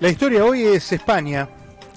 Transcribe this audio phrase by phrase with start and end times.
[0.00, 1.48] La historia hoy es España.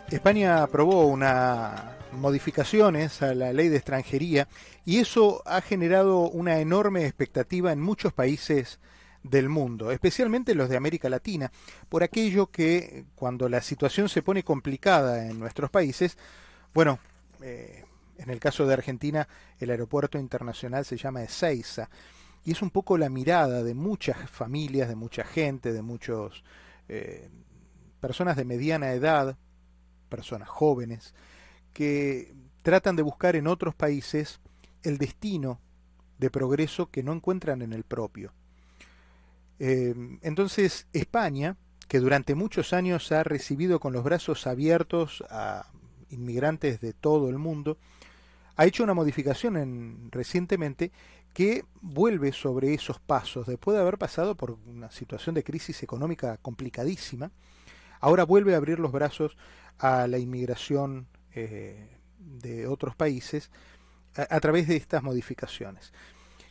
[0.09, 1.79] España aprobó unas
[2.13, 4.47] modificaciones a la ley de extranjería
[4.85, 8.79] y eso ha generado una enorme expectativa en muchos países
[9.21, 11.51] del mundo, especialmente los de América Latina,
[11.89, 16.17] por aquello que cuando la situación se pone complicada en nuestros países,
[16.73, 16.97] bueno,
[17.43, 17.85] eh,
[18.17, 19.27] en el caso de Argentina,
[19.59, 21.87] el aeropuerto internacional se llama Ezeiza,
[22.43, 26.43] y es un poco la mirada de muchas familias, de mucha gente, de muchos
[26.89, 27.29] eh,
[28.01, 29.37] personas de mediana edad,
[30.09, 31.13] personas jóvenes,
[31.73, 32.33] que
[32.63, 34.41] tratan de buscar en otros países
[34.83, 35.61] el destino
[36.17, 38.33] de progreso que no encuentran en el propio.
[39.59, 41.55] Eh, entonces, España,
[41.87, 45.67] que durante muchos años ha recibido con los brazos abiertos a
[46.09, 47.77] inmigrantes de todo el mundo,
[48.55, 50.91] ha hecho una modificación en, recientemente
[51.33, 56.37] que vuelve sobre esos pasos, después de haber pasado por una situación de crisis económica
[56.37, 57.31] complicadísima,
[58.01, 59.37] ahora vuelve a abrir los brazos
[59.79, 63.49] a la inmigración eh, de otros países
[64.15, 65.93] a, través de estas modificaciones.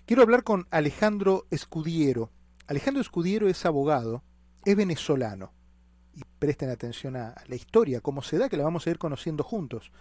[0.06, 2.30] Quiero hablar con Alejandro Escudiero.
[2.66, 4.22] Alejandro Escudiero es abogado,
[4.64, 5.52] es venezolano.
[6.14, 9.44] Y presten atención a la historia, cómo se da, que la vamos a ir conociendo
[9.44, 9.92] juntos.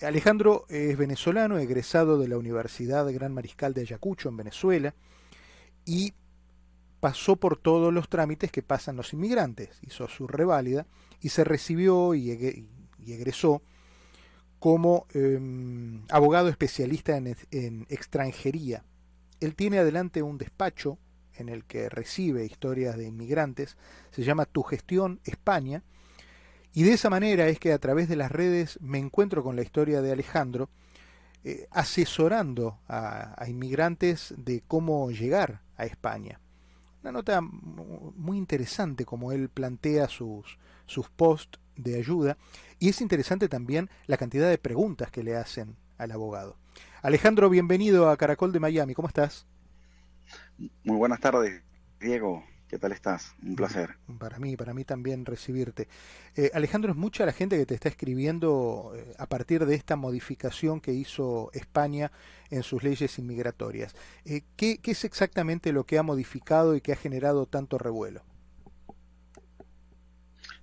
[0.00, 4.94] Alejandro es venezolano, egresado de la Universidad Gran Mariscal de Ayacucho, en Venezuela,
[5.84, 6.12] y
[7.02, 10.86] pasó por todos los trámites que pasan los inmigrantes, hizo su reválida
[11.20, 12.30] y se recibió y,
[13.04, 13.60] egresó
[14.60, 18.84] como em, abogado especialista en, extranjería.
[19.40, 20.96] Él tiene adelante un despacho
[21.34, 23.76] en el que recibe historias de inmigrantes,
[24.12, 25.82] se llama Tu Gestión España,
[26.72, 29.62] y de esa manera es que a través de las redes me encuentro con la
[29.62, 30.70] historia de Alejandro,
[31.42, 36.38] eh, asesorando a inmigrantes de cómo llegar a España.
[37.02, 42.38] Una nota muy interesante como él plantea sus, sus posts de ayuda
[42.78, 46.56] y es interesante también la cantidad de preguntas que le hacen al abogado.
[47.02, 49.46] Alejandro, bienvenido a Caracol de Miami, ¿cómo estás?
[50.84, 51.62] Muy buenas tardes,
[51.98, 52.44] Diego.
[52.72, 53.34] ¿Qué tal estás?
[53.42, 53.98] Un placer.
[54.18, 55.88] Para mí, para mí también recibirte.
[56.36, 59.94] Eh, Alejandro, es mucha la gente que te está escribiendo eh, a partir de esta
[59.94, 62.10] modificación que hizo España
[62.48, 63.94] en sus leyes inmigratorias.
[64.24, 68.22] Eh, ¿qué, es exactamente lo que ha modificado y que ha generado tanto revuelo?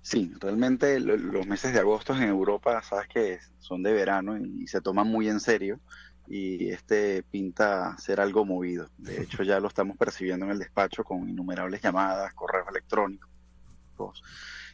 [0.02, 4.80] Sí, realmente los meses de agosto en Europa, sabes que son de verano y se
[4.80, 5.78] toman muy en serio
[6.30, 8.88] y este pinta ser algo movido.
[8.96, 14.22] De hecho, ya lo estamos percibiendo en el despacho con innumerables llamadas, correos electrónicos,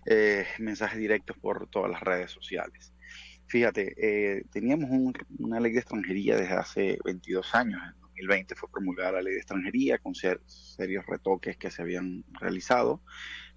[0.04, 2.92] eh, mensajes directos por todas las redes sociales.
[3.46, 4.90] Fíjate, eh, teníamos
[5.38, 7.80] una ley de extranjería desde hace 22 años.
[8.18, 13.02] En 2020 fue promulgada la ley de extranjería con serios retoques que se habían realizado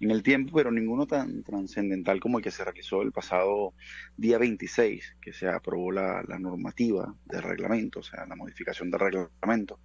[0.00, 3.72] en el tiempo, pero ninguno tan trascendental como el que se realizó el pasado
[4.18, 9.80] día 26, que se aprobó la, normativa del reglamento, o sea, la modificación del reglamento,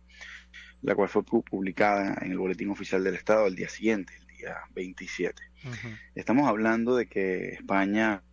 [0.81, 4.57] la cual fue publicada en el Boletín Oficial del Estado el día siguiente, el día
[4.73, 5.41] 27.
[6.15, 8.23] Estamos hablando de que España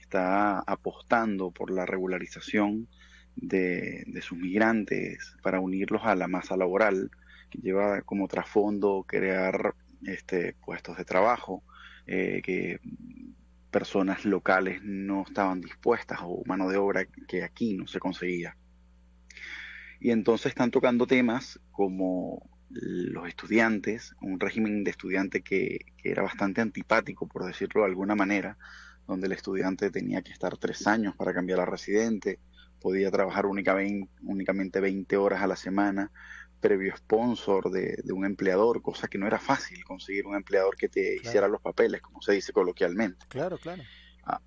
[0.00, 2.88] está apostando por la regularización
[3.36, 7.10] de, sus migrantes para unirlos a la masa laboral,
[7.50, 9.74] que lleva como trasfondo crear
[10.04, 11.62] este, puestos de trabajo,
[12.06, 12.80] eh, que
[13.70, 18.56] personas locales no estaban dispuestas o mano de obra que aquí no se conseguía.
[20.00, 26.22] Y entonces están tocando temas como los estudiantes, un régimen de estudiante que, que, era
[26.22, 28.58] bastante antipático, por decirlo de alguna manera,
[29.06, 32.40] donde el estudiante tenía que estar tres años para cambiar a residente,
[32.80, 36.10] podía trabajar únicamente, únicamente 20 horas a la semana,
[36.60, 41.16] previo sponsor de, un empleador, cosa que no era fácil conseguir un empleador que te
[41.16, 43.26] hiciera los papeles, como se dice coloquialmente.
[43.28, 43.82] Claro, claro.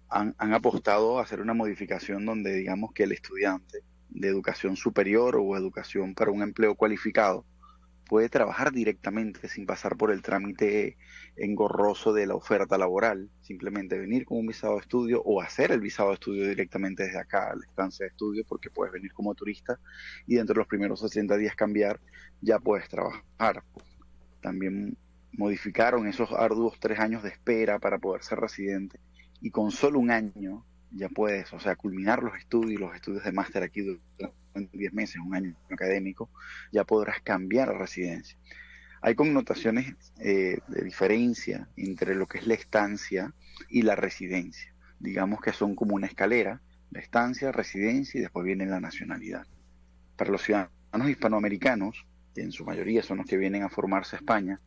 [0.10, 5.38] Han, han, apostado a hacer una modificación donde digamos que el estudiante de educación superior
[5.38, 7.46] o educación para un empleo cualificado
[8.10, 10.98] puede trabajar directamente sin pasar por el trámite
[11.36, 15.80] engorroso de la oferta laboral, simplemente venir con un visado de estudio o hacer el
[15.80, 19.36] visado de estudio directamente desde acá, a la estancia de estudio, porque puedes venir como
[19.36, 19.80] turista
[20.26, 22.02] y dentro de los primeros 60 días cambiar,
[22.42, 23.64] ya puedes trabajar.
[24.42, 24.98] También
[25.34, 29.00] modificaron esos arduos tres años de espera para poder ser residente
[29.40, 33.32] y con solo un año ya puedes, o sea, culminar los estudios, los estudios de
[33.32, 36.30] máster aquí durante 10 meses, un año académico,
[36.72, 38.38] ya podrás cambiar a residencia.
[39.02, 43.34] Hay connotaciones eh, de diferencia entre lo que es la estancia
[43.70, 44.74] y la residencia.
[45.00, 46.62] Digamos que son como una escalera,
[46.92, 49.46] la estancia, residencia y después viene la nacionalidad.
[50.18, 52.06] Para los ciudadanos hispanoamericanos,
[52.36, 54.60] que en su mayoría son los que vienen a formarse a España,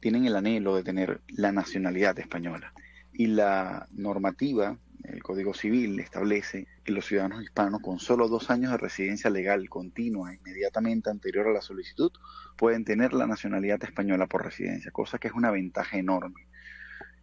[0.00, 2.72] tienen el anhelo de tener la nacionalidad española.
[3.12, 8.72] Y la normativa, el Código Civil, establece que los ciudadanos hispanos con solo dos años
[8.72, 12.10] de residencia legal continua inmediatamente anterior a la solicitud
[12.56, 16.46] pueden tener la nacionalidad española por residencia, cosa que es una ventaja enorme.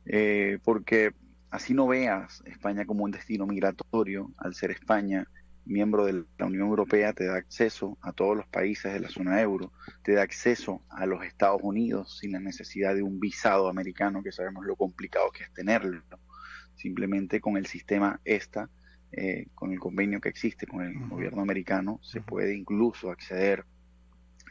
[0.06, 1.14] Eh, porque
[1.50, 5.28] así no veas España como un destino migratorio, al ser España
[5.66, 9.42] miembro de la Unión Europea, te da acceso a todos los países de la zona
[9.42, 9.72] euro,
[10.04, 14.32] te da acceso a los Estados Unidos sin la necesidad de un visado americano, que
[14.32, 16.02] sabemos lo complicado que es tenerlo.
[16.82, 18.68] Simplemente con el sistema ESTA,
[19.12, 23.66] eh, con el convenio que existe con el gobierno americano, se puede incluso acceder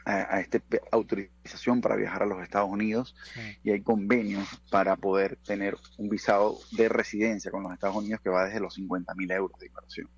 [0.05, 0.61] a, esta
[0.91, 3.15] autorización para viajar a los Estados Unidos
[3.63, 8.29] y hay convenios para poder tener un visado de residencia con los Estados Unidos que
[8.29, 10.09] va desde los 50 mil euros de inversión.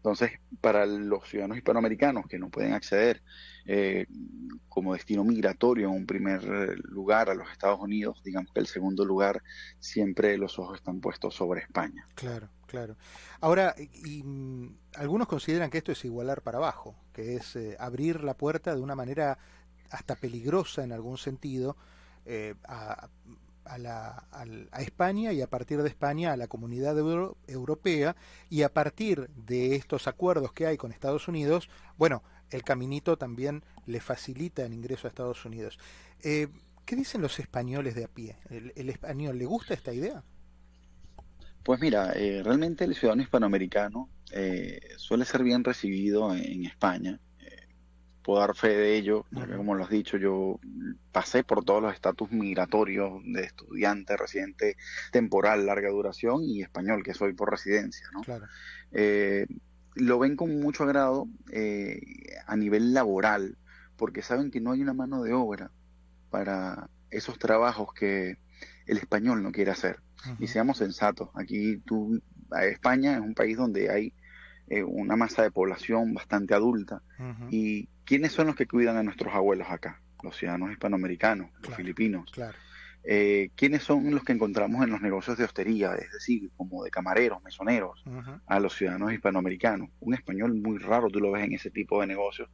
[0.00, 0.32] Entonces,
[0.62, 3.22] para los ciudadanos hispanoamericanos que no pueden acceder
[3.66, 4.06] eh,
[4.66, 6.42] como destino migratorio en un primer
[6.84, 9.42] lugar a los Estados Unidos, digamos que el segundo lugar
[9.78, 12.06] siempre los ojos están puestos sobre España.
[12.14, 12.96] Claro, claro.
[13.42, 18.24] Ahora, y, mm, algunos consideran que esto es igualar para abajo, que es eh, abrir
[18.24, 19.36] la puerta de una manera
[19.90, 21.76] hasta peligrosa en algún sentido
[22.24, 23.10] eh, a,
[23.70, 28.16] a, la, a, España y a partir de España a la comunidad europea
[28.48, 33.62] y a partir de estos acuerdos que hay con Estados Unidos, bueno, el caminito también
[33.86, 35.78] le facilita el ingreso a Estados Unidos.
[36.22, 36.48] Eh,
[36.84, 38.36] ¿Qué dicen los españoles de a pie?
[38.48, 40.24] ¿El, español le gusta esta idea?
[41.62, 47.20] Pues mira, eh, realmente el ciudadano hispanoamericano eh, suele ser bien recibido en España
[48.22, 49.24] puedo dar fe de ello,
[49.56, 50.58] como lo has dicho, yo
[51.12, 54.76] pasé por todos los estatus migratorios de estudiante, residente
[55.12, 58.22] temporal, larga duración y español, que soy por residencia, ¿no?
[58.92, 59.46] Eh,
[59.94, 62.00] lo ven con mucho agrado eh,
[62.46, 63.56] a nivel laboral,
[63.96, 65.70] porque saben que no hay una mano de obra
[66.30, 68.38] para esos trabajos que
[68.86, 70.00] el español no quiere hacer.
[70.38, 72.20] Y seamos sensatos, aquí tú,
[72.62, 74.12] España es un país donde hay
[74.68, 77.02] eh, una masa de población bastante adulta.
[77.50, 80.00] ¿Y quiénes son los que cuidan a nuestros abuelos acá?
[80.24, 82.28] Los ciudadanos hispanoamericanos, los filipinos.
[83.04, 86.90] Eh, ¿Quiénes son los que encontramos en los negocios de hostería, es decir, como de
[86.90, 88.02] camareros, mesoneros,
[88.46, 89.90] a los ciudadanos hispanoamericanos?
[90.00, 92.50] Un español muy raro tú lo ves en ese tipo de negocios.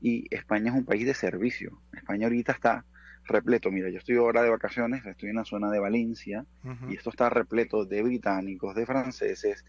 [0.00, 1.82] Y España es un país de servicio.
[1.92, 2.84] España ahorita está
[3.24, 3.72] repleto.
[3.72, 6.46] Mira, yo estoy ahora de vacaciones, estoy en la zona de Valencia
[6.88, 9.64] y esto está repleto de británicos, de franceses,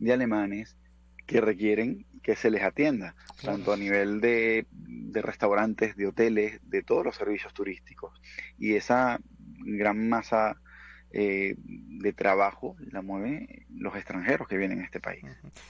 [0.00, 0.76] de alemanes,
[1.26, 4.66] que requieren que se les atienda, tanto a nivel de,
[5.12, 8.20] restaurantes, de hoteles, de todos los servicios turísticos.
[8.58, 9.20] Y esa
[9.58, 10.56] gran masa
[11.10, 15.24] eh, de trabajo la mueven los extranjeros que vienen a este país.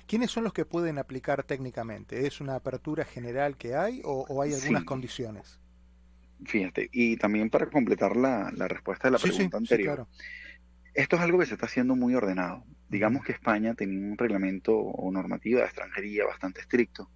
[0.06, 2.26] ¿Quiénes son los que pueden aplicar técnicamente?
[2.26, 5.58] ¿Es una apertura general que hay o, hay algunas condiciones?
[6.44, 10.06] Fíjate, y también para completar la, respuesta de la pregunta anterior,
[10.94, 12.64] esto es algo que se está haciendo muy ordenado.
[12.92, 17.10] Digamos que España tenía un reglamento o normativa de extranjería bastante estricto,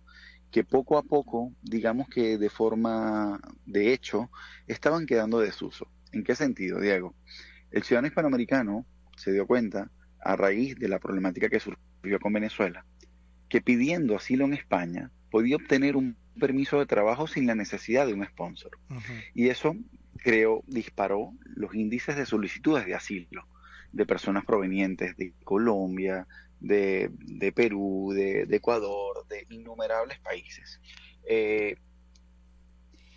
[0.51, 4.31] que poco a poco, digamos que de forma de hecho,
[4.67, 5.93] estaban quedando desuso.
[6.13, 7.15] ¿En qué sentido, Diego?
[7.71, 8.87] El ciudadano hispanoamericano
[9.19, 12.87] se dio cuenta, a raíz de la problemática que surgió con Venezuela,
[13.51, 18.15] que pidiendo asilo en España podía obtener un permiso de trabajo sin la necesidad de
[18.15, 18.79] un sponsor.
[19.35, 19.77] Y eso
[20.17, 23.47] creó, disparó los índices de solicitudes de asilo
[23.97, 26.27] de personas provenientes de Colombia,
[26.61, 27.11] de,
[27.55, 30.81] Perú, de, Ecuador, de innumerables países.
[31.27, 31.77] Eh,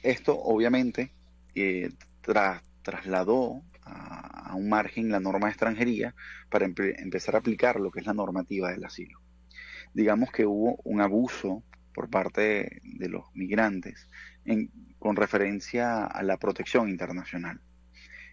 [0.01, 1.11] esto obviamente
[1.53, 1.89] eh,
[2.81, 6.15] trasladó a, un margen la norma de extranjería
[6.49, 9.19] para empezar a aplicar lo que es la normativa del asilo.
[9.93, 11.61] Digamos que hubo un abuso
[11.93, 14.09] por parte de, los migrantes
[14.97, 17.59] con referencia a la protección internacional.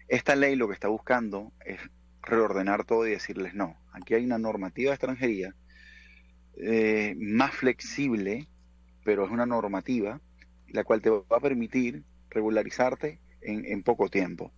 [0.07, 1.79] Esta ley lo que está buscando es
[2.21, 3.77] reordenar todo y decirles no.
[3.91, 5.55] Aquí hay una normativa de extranjería
[6.57, 8.47] eh, más flexible,
[9.03, 10.21] pero es una normativa
[10.69, 14.51] la cual te va a permitir regularizarte en, poco tiempo.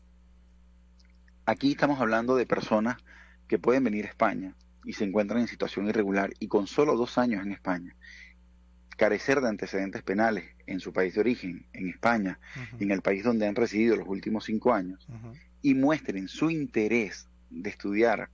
[1.45, 2.97] Aquí estamos hablando de personas
[3.47, 7.17] que pueden venir a España y se encuentran en situación irregular y con solo dos
[7.17, 7.95] años en España
[8.97, 12.37] carecer de antecedentes penales en su país de origen, en España,
[12.81, 15.07] en el país donde han residido los últimos cinco años,
[15.61, 18.29] y muestren su interés de estudiar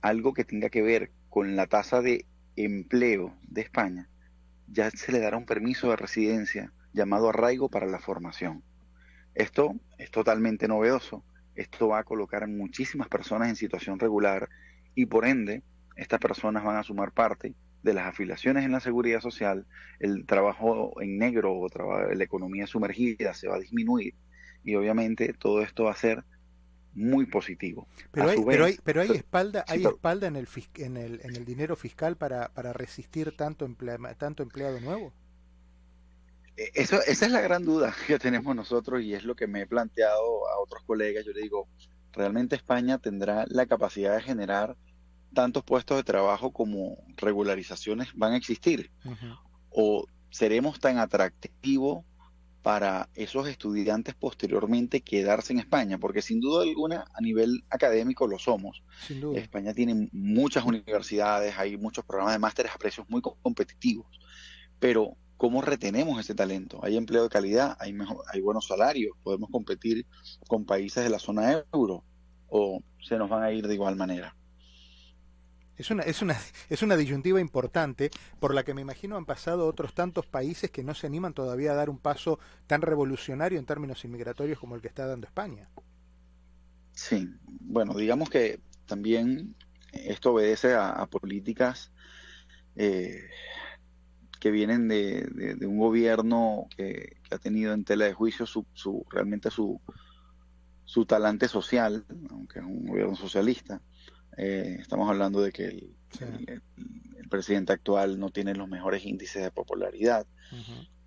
[0.00, 4.08] algo que tenga que ver con la tasa de empleo de España,
[4.68, 8.62] ya se le dará un permiso de residencia llamado arraigo para la formación.
[9.34, 11.24] Esto es totalmente novedoso.
[11.54, 14.48] Esto va a colocar a muchísimas personas en situación regular
[14.94, 15.62] y por ende
[15.96, 19.66] estas personas van a sumar parte de las afiliaciones en la seguridad social,
[20.00, 24.14] el trabajo en negro o la economía sumergida se va a disminuir
[24.64, 26.24] y obviamente todo esto va a ser
[26.96, 27.86] muy positivo.
[28.10, 31.44] Pero hay, pero hay, pero hay espalda, hay espalda en el, en el en el
[31.44, 33.68] dinero fiscal para, para resistir tanto
[34.18, 35.12] tanto empleado nuevo.
[36.56, 39.60] E, eso, esa es la gran duda que tenemos nosotros y es lo que me
[39.62, 41.24] he planteado a otros colegas.
[41.24, 41.68] Yo le digo,
[42.12, 44.76] realmente España tendrá la capacidad de generar
[45.34, 48.90] tantos puestos de trabajo como regularizaciones van a existir.
[49.68, 52.04] O seremos tan atractivos
[52.66, 58.40] para esos estudiantes posteriormente quedarse en España, porque sin duda alguna a nivel académico lo
[58.40, 58.82] somos.
[59.36, 64.08] España tiene muchas universidades, hay muchos programas de másteres a precios muy competitivos,
[64.80, 66.80] pero ¿cómo retenemos ese talento?
[66.82, 70.04] Hay empleo de calidad, hay, mejor, hay buenos salarios, podemos competir
[70.48, 72.02] con países de la zona euro
[72.48, 74.34] o se nos van a ir de igual manera.
[75.76, 76.36] Es una, es, una,
[76.70, 80.82] es una disyuntiva importante por la que me imagino han pasado otros tantos países que
[80.82, 84.80] no se animan todavía a dar un paso tan revolucionario en términos inmigratorios como el
[84.80, 85.68] que está dando España.
[86.92, 89.54] Sí, bueno, digamos que también
[89.92, 91.92] esto obedece a, políticas
[92.74, 93.28] eh,
[94.40, 99.50] que vienen de, un gobierno que, ha tenido en tela de juicio su, su realmente
[99.50, 99.80] su,
[100.84, 103.82] su talante social, aunque es un gobierno socialista
[104.36, 105.96] eh, estamos hablando de que el,
[107.28, 110.26] presidente actual no tiene los mejores índices de popularidad.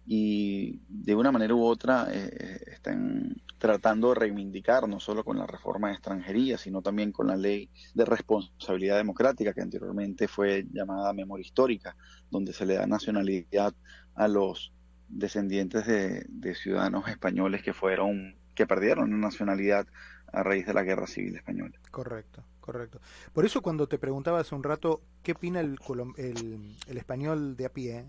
[0.05, 5.37] Y de una manera u otra eh, eh, están tratando de reivindicar no solo con
[5.37, 10.65] la reforma de extranjería, sino también con la ley de responsabilidad democrática que anteriormente fue
[10.71, 11.95] llamada memoria histórica,
[12.31, 13.73] donde se le da nacionalidad
[14.15, 14.73] a los
[15.07, 19.87] descendientes de, de ciudadanos españoles que fueron que perdieron la nacionalidad
[20.33, 21.79] a raíz de la guerra civil española.
[21.91, 22.99] Correcto correcto.
[23.33, 25.77] Por eso cuando te preguntaba hace un rato qué opina el,
[26.17, 28.05] el, español de a pie,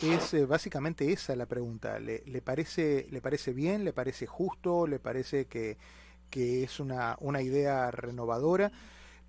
[0.00, 1.98] es eh, básicamente esa la pregunta.
[1.98, 3.84] ¿Le, ¿Le, parece, ¿Le parece bien?
[3.84, 4.86] ¿Le parece justo?
[4.86, 5.76] ¿Le parece que,
[6.30, 8.72] que es una, una idea renovadora?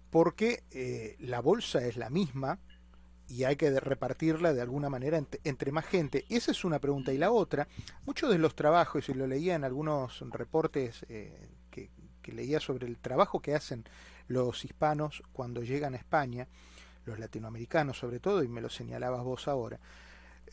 [0.10, 2.60] Porque eh, la bolsa es la misma
[3.28, 6.26] y hay que repartirla de alguna manera entre, más gente.
[6.30, 7.12] Esa es una pregunta.
[7.14, 7.68] Y la otra,
[8.06, 11.50] muchos de los trabajos, y lo leía en algunos reportes eh,
[12.24, 13.84] que leía sobre el trabajo que hacen
[14.28, 16.48] los hispanos cuando llegan a España,
[17.06, 19.80] los latinoamericanos sobre todo, y me lo señalabas vos ahora,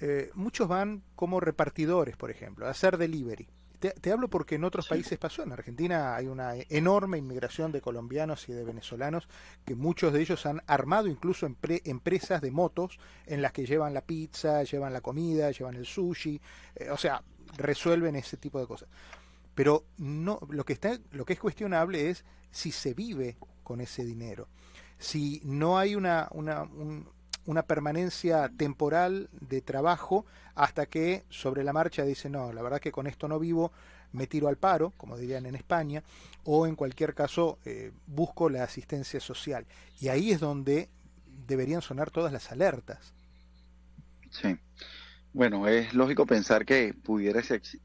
[0.00, 3.48] eh, muchos van como repartidores, por ejemplo, a hacer delivery.
[3.80, 5.42] Te, hablo porque en otros países pasó.
[5.42, 9.26] En Argentina hay una enorme inmigración de colombianos y de venezolanos
[9.64, 14.02] que muchos de ellos han armado incluso empresas de motos en las que llevan la
[14.02, 16.38] pizza, llevan la comida, llevan el sushi,
[16.74, 17.22] eh, o sea,
[17.56, 18.90] resuelven ese tipo de cosas.
[19.54, 23.38] Pero no, lo que está, lo que es cuestionable es si se vive
[23.70, 24.48] con ese dinero.
[24.98, 26.68] Si no hay una, una,
[27.46, 32.90] una permanencia temporal de trabajo hasta que sobre la marcha dice, no, la verdad que
[32.90, 33.70] con esto no vivo,
[34.10, 36.02] me tiro al paro, como dirían en España,
[36.42, 39.66] o en cualquier caso eh, busco la asistencia social.
[40.00, 40.88] Y ahí es donde
[41.46, 43.14] deberían sonar todas las alertas.
[44.30, 44.58] Sí.
[45.32, 47.40] Bueno, es lógico pensar que pudiera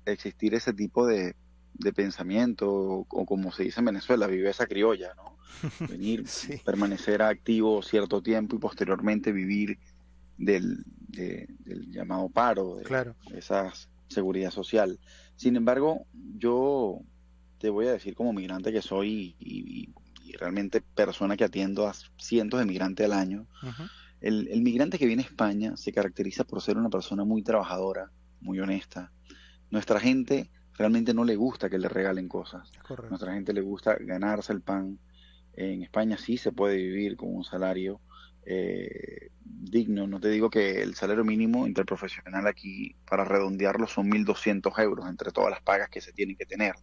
[0.06, 1.36] existir ese tipo de,
[1.76, 5.35] de pensamiento, o como se dice en Venezuela, viveza criolla, ¿no?
[5.90, 6.26] Venir,
[6.64, 9.80] permanecer activo cierto tiempo y posteriormente vivir
[10.38, 13.72] del, del llamado paro, de, esa
[14.08, 15.00] seguridad social.
[15.36, 16.06] Sin embargo,
[16.38, 17.00] yo
[17.58, 19.94] te voy a decir como migrante que soy y,
[20.38, 23.48] realmente persona que atiendo a cientos de migrantes al año,
[24.20, 28.12] el, el migrante que viene a España se caracteriza por ser una persona muy trabajadora,
[28.42, 29.14] muy honesta.
[29.70, 32.72] Nuestra gente realmente no le gusta que le regalen cosas.
[33.10, 35.00] Nuestra gente le gusta ganarse el pan.
[35.58, 38.02] En España sí se puede vivir con un salario
[38.46, 40.08] eh, digno.
[40.08, 45.32] No te digo que el salario mínimo interprofesional aquí, para redondearlo, son 1.200 euros entre
[45.32, 46.76] todas las pagas que se tienen que tener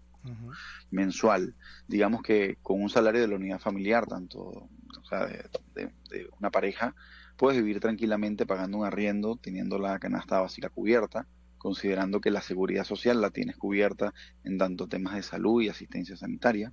[0.90, 1.54] mensual.
[1.88, 6.50] Digamos que con un salario de la unidad familiar, tanto o sea, de, de una
[6.50, 6.94] pareja,
[7.36, 11.26] puedes vivir tranquilamente pagando un arriendo, teniendo la canasta básica cubierta
[11.62, 14.12] considerando que la seguridad social la tienes cubierta
[14.42, 16.72] en tanto temas de salud y asistencia sanitaria,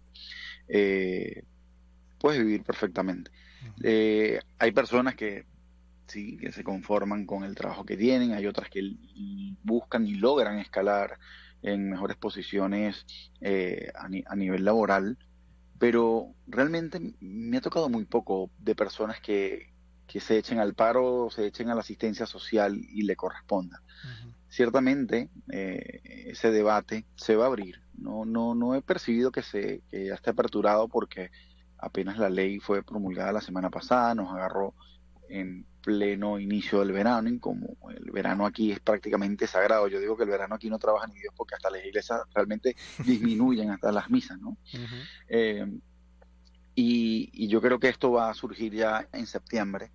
[0.68, 1.44] eh,
[2.20, 3.32] puedes vivir perfectamente.
[3.84, 5.46] Eh, hay personas que
[6.08, 8.96] sí, que se conforman con el trabajo que tienen, hay otras que
[9.64, 11.20] buscan y logran escalar
[11.62, 13.06] en mejores posiciones
[13.42, 15.18] eh, a, nivel laboral,
[15.78, 19.74] pero realmente me ha tocado muy poco de personas que,
[20.08, 23.82] que se echen al paro, se echen a la asistencia social y le corresponda
[24.50, 27.82] ciertamente eh, ese debate se va a abrir.
[27.94, 31.32] No, no, no he percibido que, se, que ya esté aperturado porque
[31.80, 34.76] apenas la ley fue promulgada la semana pasada, nos agarró
[35.30, 40.18] en pleno inicio del verano y como el verano aquí es prácticamente sagrado, yo digo
[40.18, 43.92] que el verano aquí no trabaja ni Dios porque hasta las iglesias realmente disminuyen hasta
[43.92, 44.58] las misas, ¿no?
[45.28, 45.66] Eh,
[46.76, 49.92] y, yo creo que esto va a surgir ya en septiembre.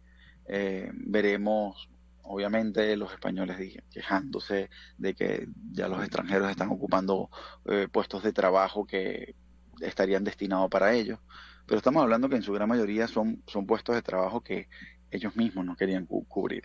[0.46, 1.88] Eh, veremos,
[2.22, 3.56] obviamente, los españoles
[3.90, 7.30] quejándose de que ya los extranjeros están ocupando
[7.66, 9.34] eh, puestos de trabajo que
[9.80, 11.20] estarían destinados para ellos.
[11.66, 14.68] Pero estamos hablando que en su gran mayoría son, son puestos de trabajo que
[15.14, 16.64] ellos mismos no querían cubrir.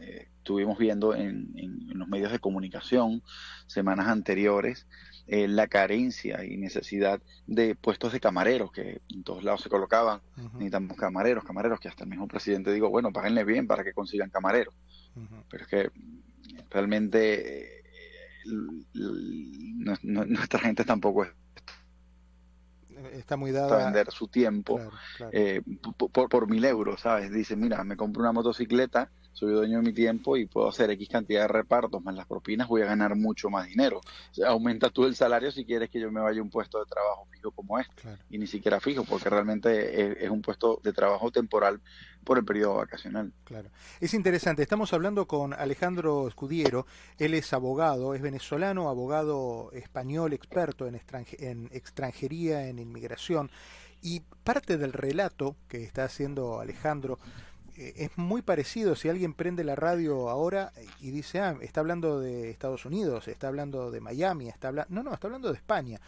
[0.00, 1.52] Eh, estuvimos viendo en,
[1.94, 3.22] los medios de comunicación
[3.66, 4.86] semanas anteriores
[5.26, 10.20] eh, la carencia y necesidad de puestos de camareros que en todos lados se colocaban.
[10.36, 14.30] Necesitamos camareros, camareros, que hasta el mismo presidente digo, bueno, páguenle bien para que consigan
[14.30, 14.74] camareros.
[15.50, 15.90] Pero es que
[16.70, 17.82] realmente eh,
[20.02, 21.30] nuestra gente tampoco es
[23.12, 24.80] está muy dada a vender su tiempo
[25.32, 25.62] eh,
[26.12, 27.30] por, por, mil euros, ¿sabes?
[27.32, 31.08] Dice, mira, me compro una motocicleta soy dueño de mi tiempo y puedo hacer X
[31.08, 34.00] cantidad de repartos más las propinas, voy a ganar mucho más dinero.
[34.46, 37.26] aumenta tú el salario si quieres que yo me vaya a un puesto de trabajo
[37.30, 38.02] fijo como este.
[38.28, 41.80] Y ni siquiera fijo, porque realmente es, un puesto de trabajo temporal
[42.24, 43.32] por el periodo vacacional.
[43.44, 43.70] Claro.
[44.00, 44.62] Es interesante.
[44.62, 46.86] Estamos hablando con Alejandro Escudiero.
[47.18, 51.00] Él es abogado, es venezolano, abogado español, experto en,
[51.38, 53.50] en extranjería, en inmigración.
[54.02, 57.18] Y parte del relato que está haciendo Alejandro
[57.76, 62.20] eh, es muy parecido si alguien prende la radio ahora y dice, ah, está hablando
[62.20, 64.70] de Estados Unidos, está hablando de Miami, está.
[64.88, 66.00] No, no, está hablando de España.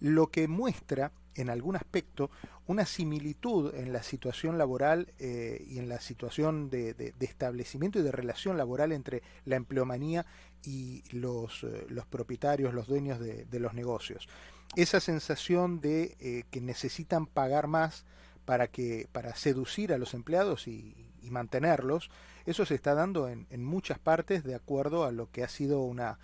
[0.00, 2.30] Lo que muestra, en algún aspecto,
[2.66, 8.12] una similitud en la situación laboral eh, y en la situación de, establecimiento y de
[8.12, 10.26] relación laboral entre la empleomanía
[10.64, 14.28] y los, eh, los propietarios, los dueños de, los negocios.
[14.74, 18.04] Esa sensación de que necesitan pagar más
[18.44, 20.94] para que para seducir a los empleados y,
[21.26, 22.10] y mantenerlos,
[22.46, 25.82] eso se está dando en, en, muchas partes de acuerdo a lo que ha sido
[25.82, 26.18] una,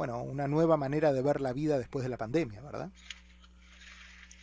[0.00, 2.90] bueno, una nueva manera de ver la vida después de la pandemia, ¿verdad?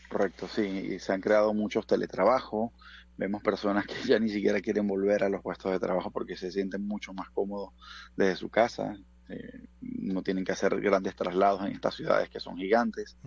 [0.07, 2.73] Correcto, sí, y se han creado muchos teletrabajos,
[3.17, 6.51] vemos personas que ya ni siquiera quieren volver a los puestos de trabajo porque se
[6.51, 7.73] sienten mucho más cómodos
[8.15, 12.57] desde su casa, eh, no tienen que hacer grandes traslados en estas ciudades que son
[12.57, 13.17] gigantes.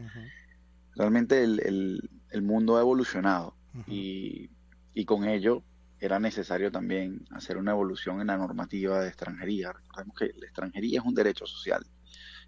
[0.95, 3.57] Realmente el, el, mundo ha evolucionado
[3.89, 4.51] y,
[4.95, 5.65] y con ello
[5.99, 9.73] era necesario también hacer una evolución en la normativa de extranjería.
[9.73, 11.85] Recordemos que la extranjería es un derecho social,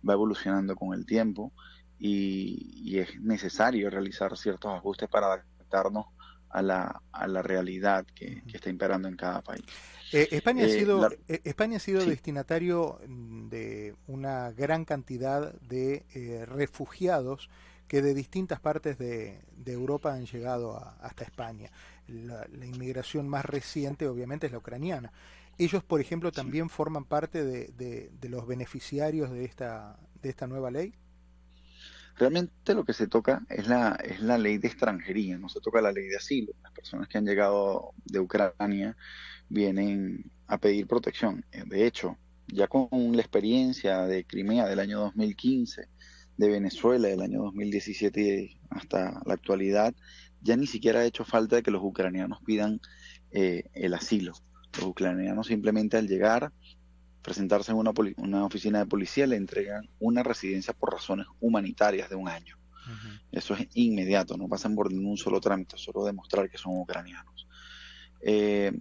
[0.09, 1.53] va evolucionando con el tiempo
[1.99, 6.07] y, es necesario realizar ciertos ajustes para adaptarnos
[6.51, 9.65] a la, a la realidad que, está imperando en cada país.
[10.13, 16.45] Eh, España, ha eh, sido, eh, España ha sido destinatario de una gran cantidad de
[16.47, 17.49] refugiados
[17.89, 21.71] que de distintas partes de, Europa han llegado hasta España
[22.09, 25.13] la, inmigración más reciente obviamente es la ucraniana.
[25.59, 30.95] Ellos, por ejemplo, también forman parte de, los beneficiarios de esta, de esta nueva ley.
[32.17, 35.81] Realmente lo que se toca es la, es la ley de extranjería, no se toca
[35.81, 36.53] la ley de asilo.
[36.63, 38.97] Las personas que han llegado de Ucrania
[39.49, 41.45] vienen a pedir protección.
[41.67, 45.89] De hecho, ya con la experiencia de Crimea del año 2015,
[46.37, 49.95] de Venezuela del año 2017 hasta la actualidad,
[50.41, 52.81] ya ni siquiera ha hecho falta de que los ucranianos pidan
[53.31, 54.35] eh, el asilo.
[54.77, 56.53] Los ucranianos simplemente al llegar,
[57.23, 62.17] presentarse en una, una, oficina de policía, le entregan una residencia por razones humanitarias de
[62.17, 62.57] un año.
[63.31, 67.47] Eso es inmediato, no pasan por ningún solo trámite, solo demostrar que son ucranianos.
[68.21, 68.73] Eh,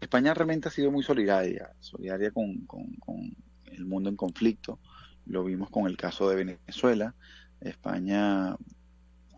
[0.00, 4.78] España realmente ha sido muy solidaria, solidaria con, con, el mundo en conflicto.
[5.26, 7.14] Lo vimos con el caso de Venezuela.
[7.60, 8.56] España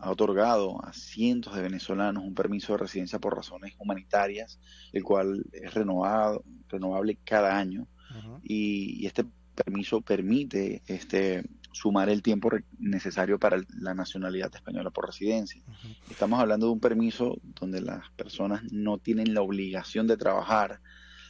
[0.03, 4.59] ha otorgado a cientos de venezolanos un permiso de residencia por razones humanitarias,
[4.91, 7.87] el cual es renovado, renovable cada año
[8.43, 15.61] y, este permiso permite este, sumar el tiempo necesario para la nacionalidad española por residencia.
[16.09, 20.81] Estamos hablando de un permiso donde las personas no tienen la obligación de trabajar,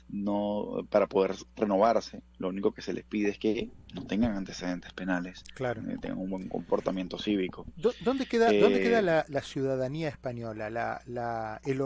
[0.10, 2.22] no para poder renovarse.
[2.38, 5.82] Lo único que se les pide es que no tengan antecedentes penales, claro.
[5.90, 7.66] Eh, tengan un buen comportamiento cívico.
[8.04, 10.70] ¿Dónde queda, ¿dónde queda eh, la, ciudadanía española?
[10.70, 11.82] La, la, el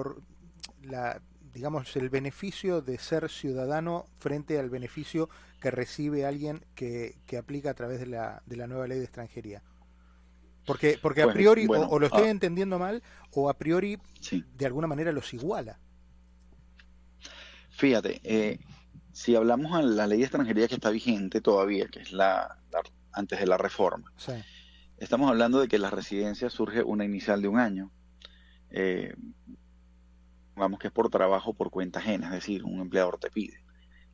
[0.83, 1.21] la,
[1.53, 7.71] digamos, el beneficio de ser ciudadano frente al beneficio que recibe alguien que, que aplica
[7.71, 9.63] a través de la, de la nueva ley de extranjería.
[10.67, 12.29] Porque, porque a pues, priori, o, lo estoy ah.
[12.29, 13.01] entendiendo mal,
[13.31, 13.97] o a priori,
[14.31, 15.79] de alguna manera los iguala.
[17.77, 18.59] Fíjate, eh,
[19.11, 22.57] si hablamos de la ley de extranjería que está vigente todavía, que es la,
[23.11, 24.11] antes de la reforma,
[24.97, 27.91] estamos hablando de que la residencia surge una inicial de un año.
[28.71, 29.13] Eh,
[30.47, 33.63] supongamos que es por trabajo por cuenta ajena, es decir, un empleador te pide.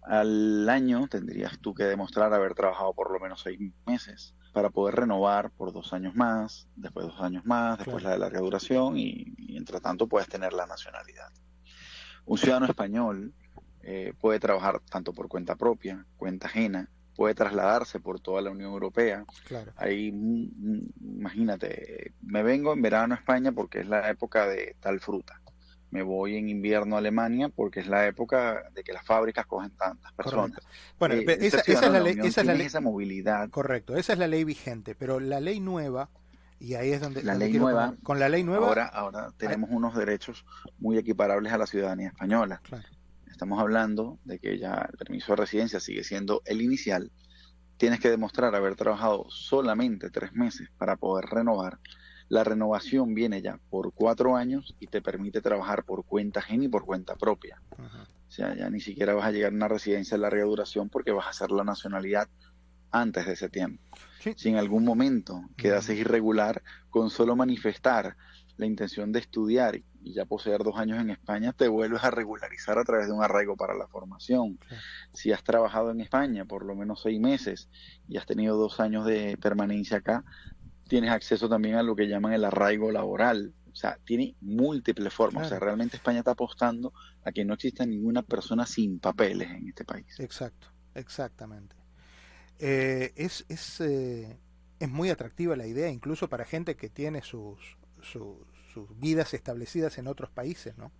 [0.01, 4.95] Al año tendrías tú que demostrar haber trabajado por lo menos seis meses para poder
[4.95, 9.33] renovar por dos años más, después dos años más, después la de larga duración y,
[9.37, 11.29] y, entre tanto puedes tener la nacionalidad.
[12.25, 13.33] Un ciudadano español
[13.83, 18.71] eh, puede trabajar tanto por cuenta propia, cuenta ajena, puede trasladarse por toda la Unión
[18.71, 19.25] Europea.
[19.45, 19.71] Claro.
[19.75, 24.99] Ahí, mm, imagínate, me vengo en verano a España porque es la época de tal
[24.99, 25.39] fruta
[25.93, 29.69] me voy en invierno a Alemania porque es la época de que las fábricas cogen
[29.77, 30.59] tantas personas.
[30.59, 30.67] Correcto.
[30.97, 33.47] Bueno, eh, esa, esa, es la ley, esa es la ley, esa movilidad.
[33.51, 36.09] Correcto, esa es la ley vigente, pero la ley nueva
[36.59, 39.31] y ahí es donde la donde ley nueva poner, con la ley nueva ahora ahora
[39.37, 40.45] tenemos hay, unos derechos
[40.79, 42.59] muy equiparables a la ciudadanía española.
[42.63, 42.87] Claro.
[43.33, 47.11] Estamos hablando de que ya el permiso de residencia sigue siendo el inicial.
[47.77, 51.79] Tienes que demostrar haber trabajado solamente tres meses para poder renovar
[52.29, 56.67] la renovación viene ya por cuatro años y te permite trabajar por cuenta ajena y
[56.67, 57.61] por cuenta propia.
[57.77, 61.11] O sea, ya ni siquiera vas a llegar a una residencia de larga duración porque
[61.11, 62.27] vas a hacer la nacionalidad
[62.91, 63.83] antes de ese tiempo.
[64.19, 64.33] Sí.
[64.37, 68.15] Si en algún momento quedas irregular, con solo manifestar
[68.57, 72.77] la intención de estudiar y ya poseer dos años en España, te vuelves a regularizar
[72.77, 74.59] a través de un arraigo para la formación.
[75.13, 77.69] Si has trabajado en España por lo menos seis meses
[78.07, 80.23] y has tenido dos años de permanencia acá,
[80.87, 83.53] tienes acceso también a lo que llaman el arraigo laboral.
[83.71, 85.43] O sea, tiene múltiples formas.
[85.43, 85.47] Claro.
[85.47, 89.69] O sea, realmente España está apostando a que no exista ninguna persona sin papeles en
[89.69, 90.19] este país.
[90.19, 91.75] Exacto, exactamente.
[92.59, 94.37] Eh, es, es, eh,
[94.79, 98.37] es muy atractiva la idea, incluso para gente que tiene sus, sus,
[98.73, 100.91] sus vidas establecidas en otros países, ¿no?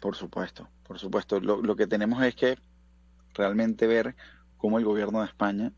[0.00, 1.40] Por supuesto, por supuesto.
[1.40, 2.58] Lo, lo que tenemos es que
[3.34, 4.16] realmente ver
[4.56, 5.72] cómo el gobierno de España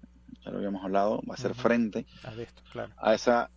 [0.44, 1.62] ya lo habíamos hablado, va a hacer uh -huh.
[1.62, 2.92] frente a, esto, claro.
[2.96, 3.50] a, esa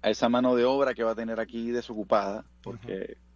[0.00, 3.31] a esa mano de obra que va a tener aquí desocupada, porque uh -huh.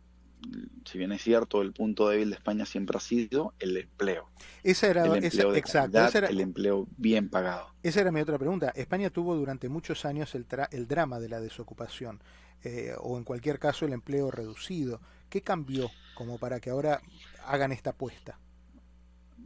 [0.84, 4.30] Si bien es cierto, el punto débil de España siempre ha sido el empleo.
[4.62, 7.68] Esa era, el empleo esa, exacto, calidad, esa era, el empleo bien pagado.
[7.82, 8.72] Esa era mi otra pregunta.
[8.74, 12.20] España tuvo durante muchos años el, el drama de la desocupación,
[12.62, 15.00] eh, o en cualquier caso el empleo reducido.
[15.28, 17.00] ¿Qué cambió como para que ahora
[17.44, 18.38] hagan esta apuesta?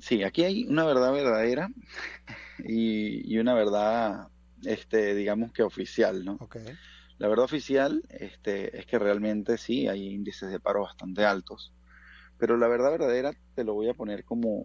[0.00, 1.70] Sí, aquí hay una verdad verdadera
[2.59, 4.29] y, y, una verdad,
[4.64, 6.37] este, digamos que oficial, ¿no?
[6.40, 6.76] Okay.
[7.20, 11.74] La verdad oficial este, es que realmente sí hay índices de paro bastante altos,
[12.38, 14.64] pero la verdad verdadera te lo voy a poner como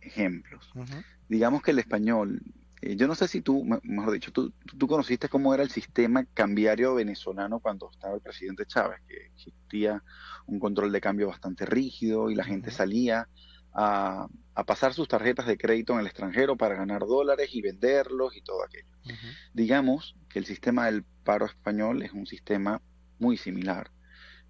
[0.00, 0.72] ejemplos.
[0.74, 1.04] Uh -huh.
[1.28, 2.42] Digamos que el español,
[2.82, 6.24] eh, yo no sé si tú, mejor dicho, tú, tú conociste cómo era el sistema
[6.34, 10.02] cambiario venezolano cuando estaba el presidente Chávez, que existía
[10.46, 12.76] un control de cambio bastante rígido y la gente uh -huh.
[12.76, 13.28] salía
[13.74, 18.36] a, a, pasar sus tarjetas de crédito en el extranjero para ganar dólares y venderlos
[18.36, 18.88] y todo aquello.
[19.04, 19.36] Uh -huh.
[19.52, 22.80] Digamos que el sistema del paro español es un sistema
[23.18, 23.90] muy similar.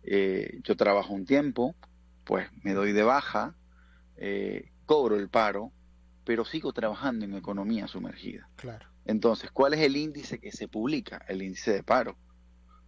[0.03, 1.75] Eh, yo trabajo un tiempo,
[2.25, 3.57] pues me doy de baja,
[4.17, 5.73] eh, cobro el paro,
[6.25, 8.49] pero sigo trabajando en economía sumergida.
[8.57, 8.87] Claro.
[9.07, 11.25] Entonces, ¿cuál es el índice que se publica?
[11.29, 12.17] El índice de paro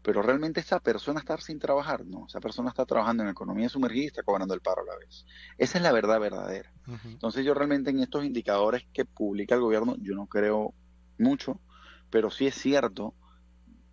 [0.06, 4.04] pero realmente esa persona está sin trabajar, no, esa persona está trabajando en economía sumergida
[4.04, 5.26] y está cobrando el paro a la vez.
[5.58, 6.72] Esa es la verdad verdadera.
[6.86, 7.10] Uh -huh.
[7.10, 10.74] Entonces yo realmente en estos indicadores que publica el gobierno, yo no creo
[11.18, 11.60] mucho,
[12.08, 13.16] pero sí es cierto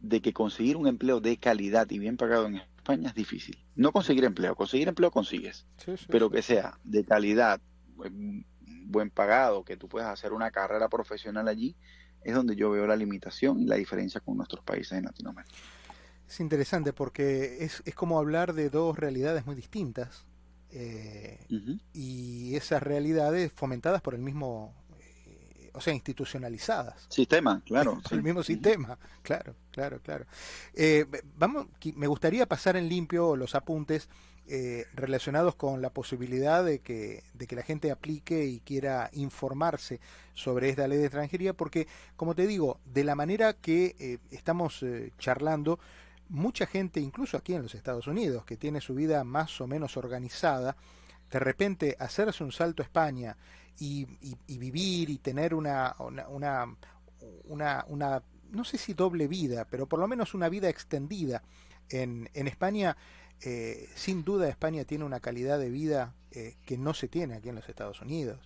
[0.02, 3.58] de que conseguir un empleo de calidad y bien pagado en España es difícil.
[3.76, 6.36] No conseguir empleo, conseguir empleo consigues, sí, sí, pero sí.
[6.36, 7.60] que sea de calidad,
[8.86, 11.76] buen pagado, que tú puedas hacer una carrera profesional allí,
[12.24, 15.56] es donde yo veo la limitación y la diferencia con nuestros países en Latinoamérica.
[16.28, 20.26] Es interesante porque es, es como hablar de dos realidades muy distintas
[20.76, 21.80] eh, uh -huh.
[21.94, 27.06] y esas realidades fomentadas por el mismo, eh, o sea, institucionalizadas.
[27.10, 28.02] Sistema, claro.
[28.12, 28.24] el sí.
[28.24, 30.26] mismo sistema, claro, claro, claro.
[30.74, 31.06] Eh,
[31.38, 34.10] vamos, me gustaría pasar en limpio los apuntes
[34.48, 40.02] eh, relacionados con la posibilidad de que, de que la gente aplique y quiera informarse
[40.34, 44.84] sobre esta ley de extranjería, porque, como te digo, de la manera que eh, estamos
[45.18, 45.80] charlando,
[46.34, 49.98] mucha gente, incluso aquí en los Estados Unidos, que tiene su vida más o menos
[49.98, 50.76] organizada,
[51.32, 53.38] de repente hacerse un salto a España
[53.80, 54.08] y,
[54.48, 56.76] y, vivir y tener una, una, una,
[57.46, 61.44] una, una, no sé si doble vida, pero por lo menos una vida extendida
[61.90, 62.98] en, en España,
[63.42, 67.50] eh, sin duda España tiene una calidad de vida eh, que no se tiene aquí
[67.50, 68.40] en los Estados Unidos.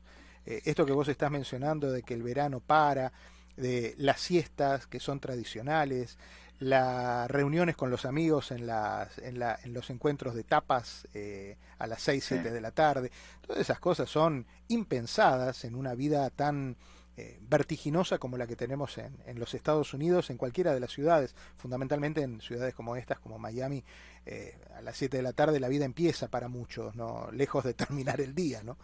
[0.46, 3.14] Eh, esto que vos estás mencionando de que el verano para,
[3.56, 6.18] de las siestas que son tradicionales,
[6.60, 11.58] las reuniones con los amigos en, las, en, la, en los encuentros de tapas eh,
[11.78, 12.50] a las 6, 7 sí.
[12.50, 13.12] de la tarde.
[13.42, 16.76] Todas esas cosas son impensadas en una vida tan
[17.16, 20.92] eh, vertiginosa como la que tenemos en, en, los Estados Unidos, en cualquiera de las
[20.92, 23.84] ciudades, fundamentalmente en ciudades como estas, como Miami,
[24.30, 27.74] eh, a las 7 de la tarde la vida empieza para muchos, no lejos de
[27.74, 28.78] terminar el día, ¿no?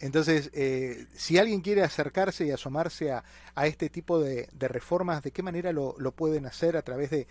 [0.00, 5.22] Entonces, eh, si alguien quiere acercarse y asomarse a, a este tipo de, de, reformas,
[5.22, 6.76] ¿de qué manera lo, lo, pueden hacer?
[6.76, 7.26] A través de,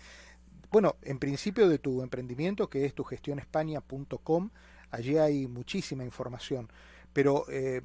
[0.70, 4.50] bueno, en principio de tu emprendimiento, que es tugestionespaña.com,
[4.90, 6.68] allí hay muchísima información,
[7.12, 7.82] pero eh,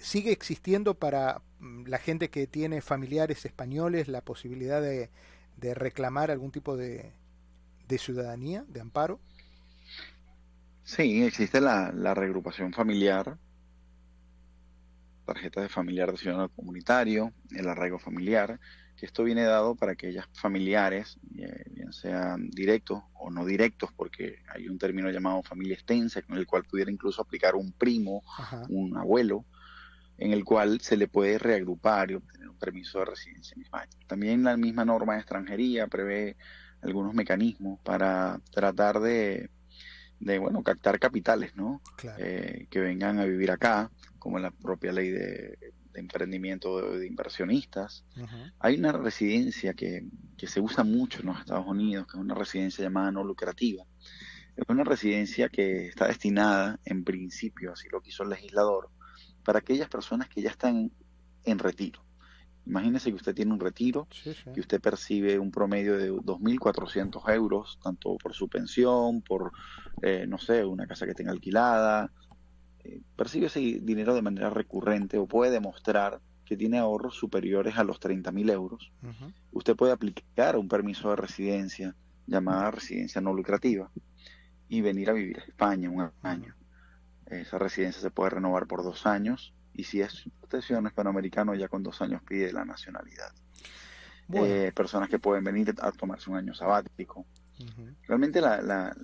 [0.00, 5.10] sigue existiendo para mm, la gente que tiene familiares españoles la posibilidad de,
[5.56, 7.12] de reclamar algún tipo de,
[7.86, 9.20] de, ciudadanía, de amparo.
[10.84, 13.38] Sí, existe la, la regrupación familiar
[15.32, 18.60] tarjeta de familiar de ciudadano comunitario, el arraigo familiar,
[18.96, 24.36] que esto viene dado para aquellas familiares, eh, bien sean directos o no directos, porque
[24.48, 28.62] hay un término llamado familia extensa, con el cual pudiera incluso aplicar un primo, Ajá.
[28.68, 29.46] un abuelo,
[30.18, 33.90] en el cual se le puede reagrupar y obtener un permiso de residencia en España.
[34.06, 36.36] También la misma norma de extranjería prevé
[36.82, 39.48] algunos mecanismos para tratar de,
[40.20, 41.80] de bueno, captar capitales, ¿no?
[41.96, 42.22] Claro.
[42.22, 43.90] Eh, que vengan a vivir acá,
[44.22, 45.58] como la propia ley de,
[45.92, 48.04] de emprendimiento de, inversionistas.
[48.16, 48.52] Uh -huh.
[48.60, 50.06] Hay una residencia que,
[50.38, 53.84] que, se usa mucho en los Estados Unidos, que es una residencia llamada no lucrativa.
[54.56, 58.90] Es una residencia que está destinada, en principio, así lo quiso el legislador,
[59.42, 60.92] para aquellas personas que ya están
[61.42, 62.04] en retiro.
[62.64, 64.52] Imagínese que usted tiene un retiro, sí, sí.
[64.54, 69.50] que usted percibe un promedio de 2.400 euros, tanto por su pensión, por,
[70.00, 72.12] eh, no sé, una casa que tenga alquilada,
[72.84, 77.84] eh, percibe ese dinero de manera recurrente o puede demostrar que tiene ahorros superiores a
[77.84, 79.32] los 30.000 euros, uh -huh.
[79.52, 81.94] usted puede aplicar un permiso de residencia
[82.26, 83.90] llamada residencia no lucrativa
[84.68, 86.54] y venir a vivir a España un año.
[87.26, 90.28] Esa residencia se puede renovar por dos años y si es
[90.60, 93.32] ciudadano hispanoamericano ya con dos años pide la nacionalidad.
[94.28, 94.46] Bueno.
[94.46, 97.26] Eh, personas que pueden venir a tomarse un año sabático.
[97.62, 97.96] Uh -huh.
[98.06, 98.96] Realmente la, la,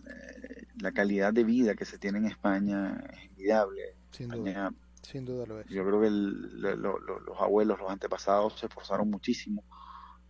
[0.80, 3.94] la, calidad de vida que se tiene en España es envidiable.
[4.10, 4.74] Sin España, duda.
[5.02, 5.66] Sin duda lo es.
[5.68, 9.64] Yo creo que el, lo, lo, los abuelos, los antepasados se esforzaron muchísimo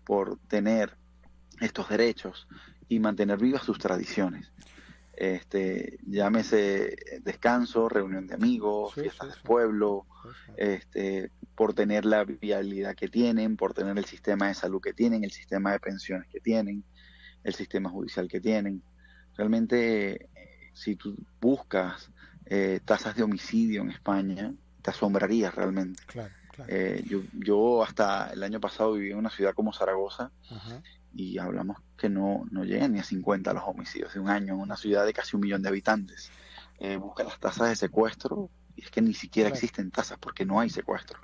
[0.05, 0.97] por tener
[1.61, 2.49] estos derechos
[2.89, 4.53] y mantener vivas sus tradiciones.
[5.15, 12.05] Este, llámese descanso, reunión de amigos, sí, fiestas sí, del pueblo, sí, este, por tener
[12.05, 15.81] la viabilidad que tienen, por tener el sistema de salud que tienen, el sistema de
[15.81, 16.85] pensiones que tienen,
[17.45, 18.83] el sistema judicial que tienen.
[19.37, 20.29] Realmente,
[20.73, 22.11] si tú buscas
[22.47, 26.03] eh, tasas de homicidio en España, te asombrarías realmente.
[26.07, 26.73] Claro, claro.
[26.73, 30.31] Eh, yo, yo, hasta el año pasado viví en una ciudad como Zaragoza
[31.15, 34.61] y hablamos que no, no llegan ni a 50 los homicidios de un año en
[34.61, 36.31] una ciudad de casi un millón de habitantes.
[36.79, 39.57] Eh, busca las tasas de secuestro y es que ni siquiera claro.
[39.57, 41.19] existen tasas porque no hay secuestro.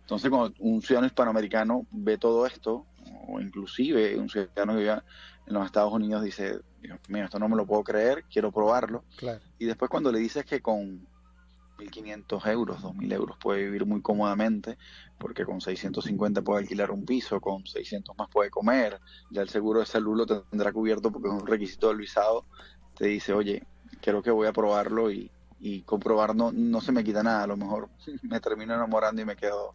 [0.00, 2.86] Entonces, cuando un ciudadano hispanoamericano ve todo esto,
[3.26, 5.02] o inclusive un ciudadano que vive
[5.46, 9.04] en los Estados Unidos dice, Dios mío, esto no me lo puedo creer, quiero probarlo.
[9.16, 9.40] Claro.
[9.58, 11.06] Y después cuando le dices que con
[11.78, 14.78] 1.500 euros, 2.000 euros puede vivir muy cómodamente,
[15.18, 19.00] porque con 650 puede alquilar un piso, con 600 más puede comer,
[19.30, 22.46] ya el seguro de salud lo tendrá cubierto porque es un requisito del visado,
[22.96, 23.66] te dice, oye,
[24.00, 27.46] creo que voy a probarlo y, y comprobar no, no se me quita nada, a
[27.46, 27.88] lo mejor
[28.22, 29.74] me termino enamorando y me quedo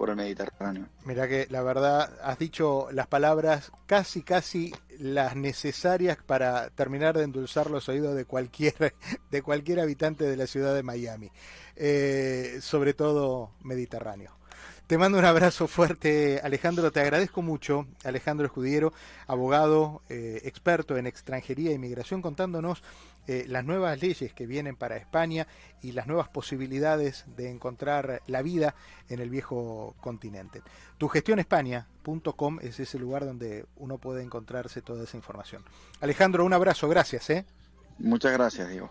[0.00, 0.86] por el Mediterráneo.
[1.04, 7.24] Mira que la verdad has dicho las palabras casi casi las necesarias para terminar de
[7.24, 8.94] endulzar los oídos de cualquier
[9.30, 11.30] de cualquier habitante de la ciudad de Miami,
[11.76, 14.32] eh, sobre todo Mediterráneo.
[14.86, 16.90] Te mando un abrazo fuerte, Alejandro.
[16.90, 18.94] Te agradezco mucho, Alejandro Escudiero,
[19.26, 22.82] abogado, eh, experto en extranjería e inmigración, contándonos
[23.30, 25.46] eh, las nuevas leyes que vienen para España
[25.82, 28.74] y las nuevas posibilidades de encontrar la vida
[29.08, 30.62] en el viejo continente.
[30.98, 35.62] Tugestionespaña.com es ese lugar donde uno puede encontrarse toda esa información.
[36.00, 37.30] Alejandro, un abrazo, gracias.
[37.30, 37.44] ¿eh?
[38.00, 38.90] Muchas gracias, Diego.